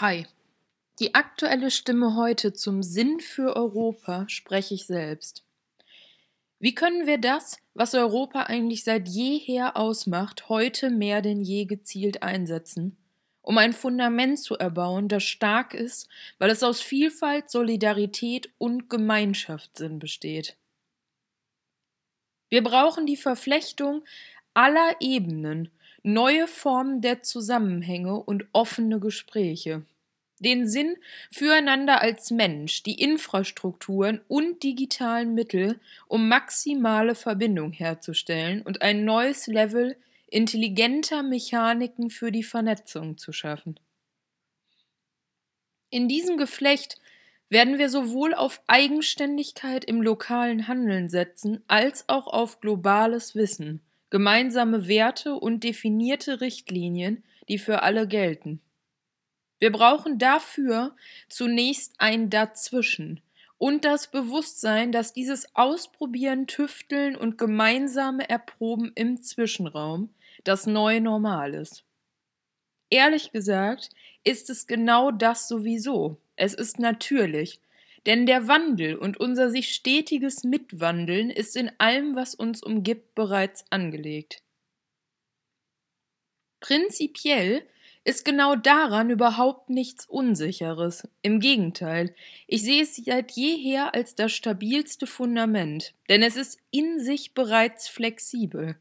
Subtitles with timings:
[0.00, 0.26] Hi.
[0.98, 5.44] Die aktuelle Stimme heute zum Sinn für Europa spreche ich selbst.
[6.58, 12.22] Wie können wir das, was Europa eigentlich seit jeher ausmacht, heute mehr denn je gezielt
[12.22, 12.96] einsetzen,
[13.42, 16.08] um ein Fundament zu erbauen, das stark ist,
[16.38, 20.56] weil es aus Vielfalt, Solidarität und Gemeinschaftssinn besteht?
[22.48, 24.02] Wir brauchen die Verflechtung
[24.54, 25.70] aller Ebenen,
[26.02, 29.84] neue Formen der Zusammenhänge und offene Gespräche.
[30.40, 30.96] Den Sinn
[31.30, 39.46] füreinander als Mensch, die Infrastrukturen und digitalen Mittel, um maximale Verbindung herzustellen und ein neues
[39.46, 43.78] Level intelligenter Mechaniken für die Vernetzung zu schaffen.
[45.90, 46.98] In diesem Geflecht
[47.50, 54.86] werden wir sowohl auf Eigenständigkeit im lokalen Handeln setzen, als auch auf globales Wissen, gemeinsame
[54.86, 58.60] Werte und definierte Richtlinien, die für alle gelten.
[59.60, 60.96] Wir brauchen dafür
[61.28, 63.20] zunächst ein Dazwischen
[63.58, 71.52] und das Bewusstsein, dass dieses Ausprobieren, Tüfteln und gemeinsame Erproben im Zwischenraum das neue Normal
[71.52, 71.84] ist.
[72.88, 73.90] Ehrlich gesagt
[74.24, 76.16] ist es genau das sowieso.
[76.36, 77.60] Es ist natürlich,
[78.06, 83.66] denn der Wandel und unser sich stetiges Mitwandeln ist in allem, was uns umgibt, bereits
[83.70, 84.42] angelegt.
[86.60, 87.66] Prinzipiell
[88.04, 91.06] ist genau daran überhaupt nichts Unsicheres.
[91.22, 92.14] Im Gegenteil,
[92.46, 97.88] ich sehe es seit jeher als das stabilste Fundament, denn es ist in sich bereits
[97.88, 98.76] flexibel.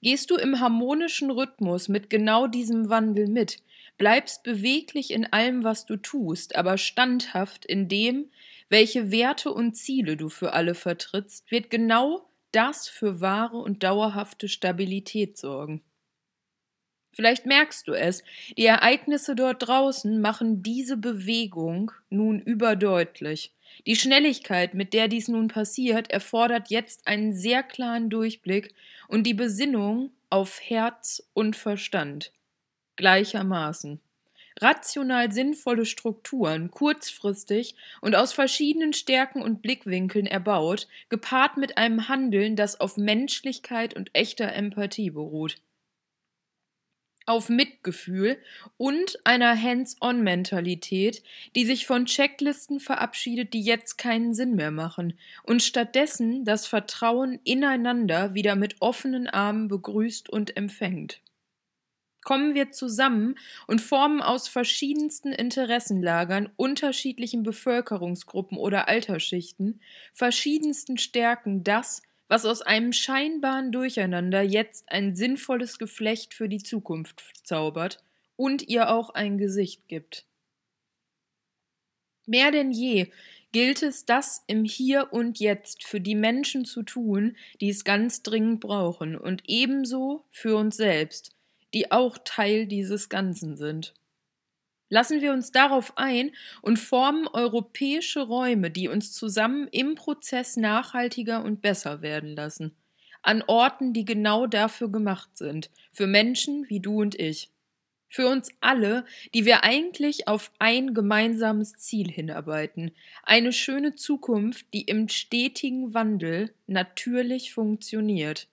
[0.00, 3.58] Gehst du im harmonischen Rhythmus mit genau diesem Wandel mit,
[3.96, 8.30] bleibst beweglich in allem, was du tust, aber standhaft in dem,
[8.68, 14.48] welche Werte und Ziele du für alle vertrittst, wird genau das für wahre und dauerhafte
[14.48, 15.82] Stabilität sorgen.
[17.14, 18.22] Vielleicht merkst du es,
[18.56, 23.52] die Ereignisse dort draußen machen diese Bewegung nun überdeutlich.
[23.86, 28.74] Die Schnelligkeit, mit der dies nun passiert, erfordert jetzt einen sehr klaren Durchblick
[29.08, 32.32] und die Besinnung auf Herz und Verstand
[32.96, 34.00] gleichermaßen
[34.60, 42.56] rational sinnvolle Strukturen, kurzfristig und aus verschiedenen Stärken und Blickwinkeln erbaut, gepaart mit einem Handeln,
[42.56, 45.56] das auf Menschlichkeit und echter Empathie beruht.
[47.26, 48.38] Auf Mitgefühl
[48.76, 51.22] und einer Hands-on-Mentalität,
[51.56, 57.40] die sich von Checklisten verabschiedet, die jetzt keinen Sinn mehr machen, und stattdessen das Vertrauen
[57.44, 61.22] ineinander wieder mit offenen Armen begrüßt und empfängt.
[62.24, 63.36] Kommen wir zusammen
[63.66, 69.80] und formen aus verschiedensten Interessenlagern, unterschiedlichen Bevölkerungsgruppen oder Altersschichten,
[70.14, 77.22] verschiedensten Stärken das, was aus einem scheinbaren Durcheinander jetzt ein sinnvolles Geflecht für die Zukunft
[77.42, 78.02] zaubert
[78.36, 80.26] und ihr auch ein Gesicht gibt.
[82.26, 83.10] Mehr denn je
[83.52, 88.22] gilt es, das im Hier und Jetzt für die Menschen zu tun, die es ganz
[88.22, 91.36] dringend brauchen, und ebenso für uns selbst,
[91.72, 93.94] die auch Teil dieses Ganzen sind.
[94.88, 101.42] Lassen wir uns darauf ein und formen europäische Räume, die uns zusammen im Prozess nachhaltiger
[101.44, 102.76] und besser werden lassen.
[103.22, 105.70] An Orten, die genau dafür gemacht sind.
[105.92, 107.50] Für Menschen wie du und ich.
[108.08, 112.92] Für uns alle, die wir eigentlich auf ein gemeinsames Ziel hinarbeiten.
[113.24, 118.46] Eine schöne Zukunft, die im stetigen Wandel natürlich funktioniert.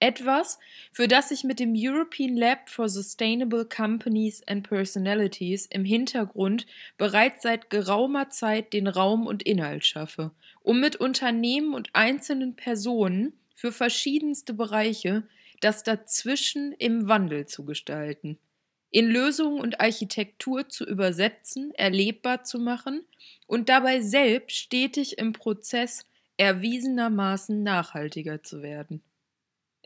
[0.00, 0.60] Etwas,
[0.92, 6.66] für das ich mit dem European Lab for Sustainable Companies and Personalities im Hintergrund
[6.96, 10.30] bereits seit geraumer Zeit den Raum und Inhalt schaffe,
[10.62, 15.24] um mit Unternehmen und einzelnen Personen für verschiedenste Bereiche
[15.60, 18.38] das Dazwischen im Wandel zu gestalten,
[18.92, 23.04] in Lösungen und Architektur zu übersetzen, erlebbar zu machen
[23.48, 26.04] und dabei selbst stetig im Prozess
[26.36, 29.02] erwiesenermaßen nachhaltiger zu werden.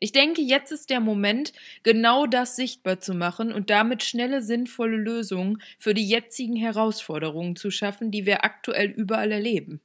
[0.03, 1.53] Ich denke, jetzt ist der Moment,
[1.85, 7.71] genau das sichtbar zu machen und damit schnelle, sinnvolle Lösungen für die jetzigen Herausforderungen zu
[7.71, 9.81] schaffen, die wir aktuell überall erleben.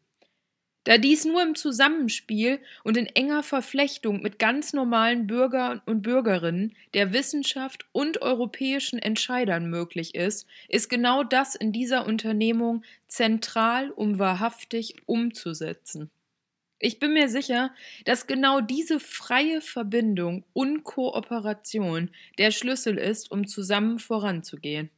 [0.85, 6.73] Da dies nur im Zusammenspiel und in enger Verflechtung mit ganz normalen Bürgern und Bürgerinnen
[6.95, 14.17] der Wissenschaft und europäischen Entscheidern möglich ist, ist genau das in dieser Unternehmung zentral, um
[14.17, 16.09] wahrhaftig umzusetzen.
[16.79, 17.73] Ich bin mir sicher,
[18.05, 24.91] dass genau diese freie Verbindung und Kooperation der Schlüssel ist, um zusammen voranzugehen.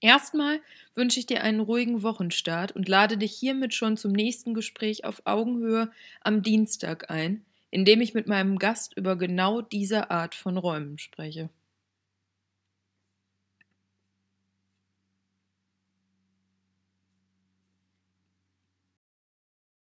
[0.00, 0.60] Erstmal
[0.94, 5.22] wünsche ich dir einen ruhigen Wochenstart und lade dich hiermit schon zum nächsten Gespräch auf
[5.24, 5.90] Augenhöhe
[6.20, 10.98] am Dienstag ein, in dem ich mit meinem Gast über genau diese Art von Räumen
[10.98, 11.50] spreche.